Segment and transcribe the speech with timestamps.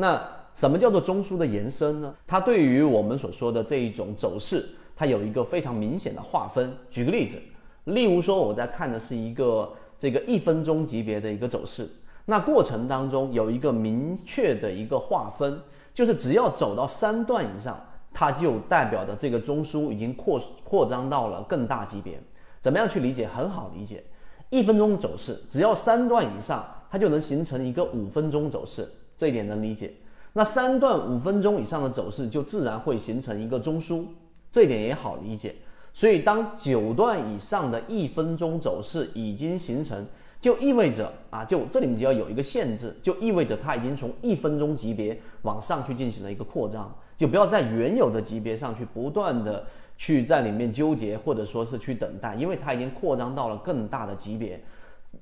[0.00, 0.20] 那
[0.54, 2.14] 什么叫做中枢的延伸呢？
[2.26, 6.72] 它对于我们所说的这一种走势，它有一个非常明显的划分。
[6.90, 7.36] 举个例子，
[7.84, 11.86] 例如说我在看的是一个这个一分钟级别的一个走势，
[12.24, 15.60] 那过程当中有一个明确的一个划分，
[15.92, 17.78] 就是只要走到三段以上，
[18.12, 22.18] 它就代表的这个中枢已经扩扩张到了更大级别。
[22.58, 23.28] 怎么样去理解？
[23.28, 24.02] 很好理解，
[24.48, 28.88] 一分钟走势只要三段以上，它就能形成一个五分钟走势，
[29.20, 29.92] 这一点能理解。
[30.32, 34.06] 那三段五分钟以上的走势就自然会形成一个中枢，
[34.50, 35.56] 这一点也好理解。
[35.92, 40.06] 所以当九段以上的一分钟走势已经形成，
[40.40, 49.66] 就意味着啊，就这里面就要有一个限制，就意味着它已经从一分钟级别往上去进行了一个扩张，就不要在原有的级别上去不断的
[49.98, 54.58] 去在里面纠结或者说是去等待，因为它已经扩张到了更大的级别。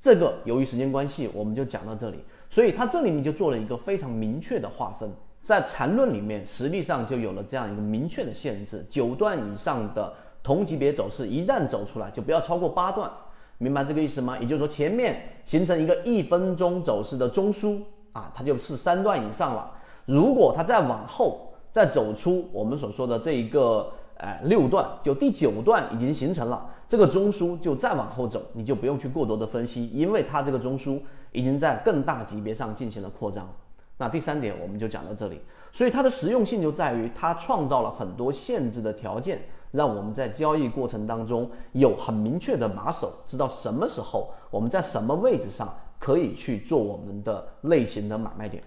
[0.00, 2.18] 这个由于时间关系，我们就讲到这里。
[2.48, 5.10] 所以它这里面就做了一个非常明确的划分，
[5.40, 13.10] 在缠论里面实际上就有了这样一个明确的限制：九段以上的同级别走势一旦走出来，就不要超过八段，
[13.56, 14.36] 明白这个意思吗？
[14.38, 17.80] 也就是说，前面形成一个一分钟走势的中枢
[18.12, 19.72] 啊，它就是三段以上了。
[20.04, 26.68] 如果它再往后再走出我们所说的这一个哎六段，就第九段已经形成了。
[26.92, 31.00] 这个中枢就再往后走，你就不用去过多的分析，因为它这个中枢
[31.32, 33.48] 已经在更大级别上进行了扩张。
[33.96, 35.40] 那第三点我们就讲到这里，
[35.72, 39.40] 所以它的实用性就在于它创造了很多限制的条件，
[39.70, 48.62] 让我们在交易过程当中有很明确的把手，知道什么时候我们在什么位置上可以去做我们的类型的买卖点。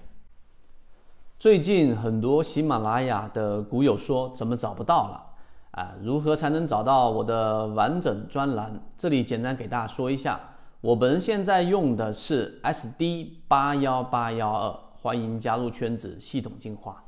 [1.38, 5.22] 最近很多喜马拉雅的股友说怎么找不到了？
[5.76, 8.80] 啊，如何才能找到我的完整专栏？
[8.98, 10.40] 这里简单给大家说一下，
[10.80, 17.04] 我本人现在用的是 SD 八幺八幺二，欢迎加入圈子，系统进化。